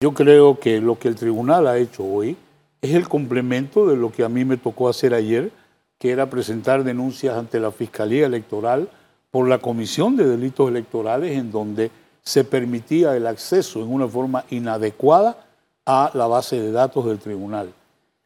Yo 0.00 0.14
creo 0.14 0.60
que 0.60 0.80
lo 0.80 0.96
que 0.96 1.08
el 1.08 1.16
tribunal 1.16 1.66
ha 1.66 1.76
hecho 1.76 2.04
hoy 2.04 2.36
es 2.80 2.94
el 2.94 3.08
complemento 3.08 3.84
de 3.88 3.96
lo 3.96 4.12
que 4.12 4.22
a 4.22 4.28
mí 4.28 4.44
me 4.44 4.56
tocó 4.56 4.88
hacer 4.88 5.12
ayer, 5.12 5.50
que 5.98 6.12
era 6.12 6.30
presentar 6.30 6.84
denuncias 6.84 7.36
ante 7.36 7.58
la 7.58 7.72
Fiscalía 7.72 8.26
Electoral 8.26 8.88
por 9.32 9.48
la 9.48 9.58
Comisión 9.58 10.16
de 10.16 10.24
Delitos 10.24 10.68
Electorales 10.68 11.36
en 11.36 11.50
donde 11.50 11.90
se 12.22 12.44
permitía 12.44 13.16
el 13.16 13.26
acceso 13.26 13.82
en 13.82 13.92
una 13.92 14.06
forma 14.06 14.44
inadecuada 14.50 15.44
a 15.84 16.12
la 16.14 16.28
base 16.28 16.60
de 16.60 16.70
datos 16.70 17.04
del 17.04 17.18
tribunal. 17.18 17.72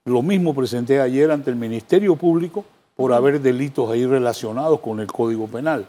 Lo 0.04 0.20
mismo 0.20 0.54
presenté 0.54 1.00
ayer 1.00 1.30
ante 1.30 1.48
el 1.48 1.56
Ministerio 1.56 2.16
Público 2.16 2.66
por 2.94 3.14
haber 3.14 3.40
delitos 3.40 3.90
ahí 3.90 4.04
relacionados 4.04 4.80
con 4.80 5.00
el 5.00 5.06
Código 5.06 5.46
Penal. 5.46 5.86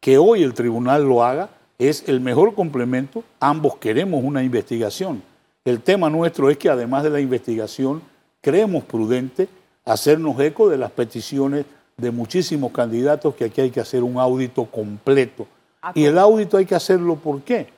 Que 0.00 0.18
hoy 0.18 0.42
el 0.42 0.54
tribunal 0.54 1.04
lo 1.04 1.22
haga 1.22 1.50
es 1.80 2.04
el 2.06 2.20
mejor 2.20 2.54
complemento. 2.54 3.24
Ambos 3.40 3.76
queremos 3.76 4.22
una 4.22 4.42
investigación. 4.42 5.22
El 5.64 5.80
tema 5.80 6.10
nuestro 6.10 6.50
es 6.50 6.58
que 6.58 6.68
además 6.68 7.02
de 7.02 7.10
la 7.10 7.20
investigación, 7.20 8.02
creemos 8.40 8.84
prudente 8.84 9.48
hacernos 9.84 10.38
eco 10.40 10.68
de 10.68 10.76
las 10.76 10.90
peticiones 10.90 11.64
de 11.96 12.10
muchísimos 12.10 12.70
candidatos 12.72 13.34
que 13.34 13.46
aquí 13.46 13.62
hay 13.62 13.70
que 13.70 13.80
hacer 13.80 14.02
un 14.02 14.18
audito 14.18 14.66
completo. 14.66 15.46
Y 15.94 16.04
el 16.04 16.18
audito 16.18 16.58
hay 16.58 16.66
que 16.66 16.74
hacerlo 16.74 17.16
¿por 17.16 17.40
qué? 17.42 17.68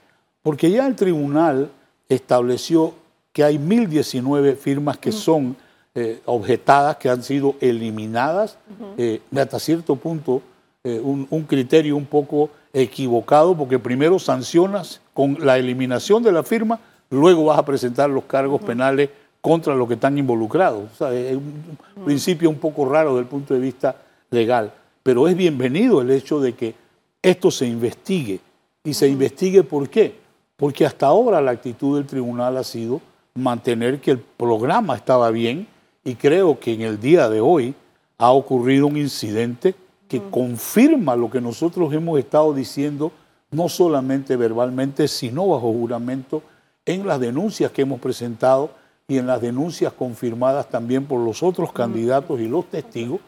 Porque 0.42 0.70
ya 0.70 0.86
el 0.86 0.96
tribunal 0.96 1.70
estableció 2.08 2.94
que 3.32 3.44
hay 3.44 3.58
1019 3.58 4.56
firmas 4.56 4.98
que 4.98 5.12
son 5.12 5.56
eh, 5.94 6.20
objetadas, 6.24 6.96
que 6.96 7.08
han 7.08 7.22
sido 7.22 7.54
eliminadas, 7.60 8.58
eh, 8.96 9.20
hasta 9.36 9.60
cierto 9.60 9.94
punto 9.94 10.42
eh, 10.84 11.00
un, 11.02 11.26
un, 11.30 11.42
criterio 11.44 11.96
un 11.96 12.06
poco 12.06 12.50
equivocado, 12.72 13.56
porque 13.56 13.78
primero 13.78 14.18
sancionas 14.18 15.00
con 15.14 15.36
la 15.40 15.58
eliminación 15.58 16.22
de 16.22 16.32
la 16.32 16.42
firma, 16.42 16.80
luego 17.10 17.44
vas 17.44 17.58
a 17.58 17.64
presentar 17.64 18.10
los 18.10 18.24
cargos 18.24 18.60
penales 18.62 19.10
contra 19.40 19.74
los 19.74 19.88
que 19.88 19.94
están 19.94 20.16
involucrados. 20.16 20.90
O 20.92 20.96
sea, 20.96 21.12
es 21.12 21.36
un 21.36 22.04
principio 22.04 22.48
un 22.48 22.58
poco 22.58 22.88
raro 22.88 23.10
desde 23.10 23.22
el 23.22 23.28
punto 23.28 23.54
de 23.54 23.60
vista 23.60 23.96
legal, 24.30 24.72
pero 25.02 25.28
es 25.28 25.36
bienvenido 25.36 26.00
el 26.00 26.10
hecho 26.10 26.40
de 26.40 26.54
que 26.54 26.74
esto 27.20 27.50
se 27.50 27.66
investigue. 27.66 28.40
¿Y 28.84 28.94
se 28.94 29.08
investigue 29.08 29.62
por 29.62 29.88
qué? 29.88 30.16
Porque 30.56 30.84
hasta 30.84 31.06
ahora 31.06 31.40
la 31.40 31.52
actitud 31.52 31.96
del 31.96 32.06
tribunal 32.06 32.56
ha 32.56 32.64
sido 32.64 33.00
mantener 33.34 34.00
que 34.00 34.12
el 34.12 34.18
programa 34.18 34.96
estaba 34.96 35.30
bien 35.30 35.66
y 36.04 36.16
creo 36.16 36.58
que 36.58 36.72
en 36.74 36.82
el 36.82 37.00
día 37.00 37.28
de 37.28 37.40
hoy 37.40 37.74
ha 38.18 38.32
ocurrido 38.32 38.86
un 38.86 38.96
incidente 38.96 39.74
que 40.12 40.20
confirma 40.28 41.16
lo 41.16 41.30
que 41.30 41.40
nosotros 41.40 41.90
hemos 41.94 42.18
estado 42.18 42.52
diciendo, 42.52 43.12
no 43.50 43.70
solamente 43.70 44.36
verbalmente, 44.36 45.08
sino 45.08 45.48
bajo 45.48 45.72
juramento, 45.72 46.42
en 46.84 47.06
las 47.06 47.18
denuncias 47.18 47.72
que 47.72 47.80
hemos 47.80 47.98
presentado 47.98 48.72
y 49.08 49.16
en 49.16 49.26
las 49.26 49.40
denuncias 49.40 49.90
confirmadas 49.94 50.68
también 50.68 51.06
por 51.06 51.18
los 51.18 51.42
otros 51.42 51.72
candidatos 51.72 52.38
y 52.40 52.46
los 52.46 52.66
testigos 52.66 53.20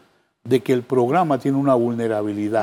de 0.45 0.61
que 0.61 0.75
el 0.75 0.83
programa 0.83 1.39
tiene 1.39 1.57
una 1.57 1.75
vulnerabilidad. 1.75 2.53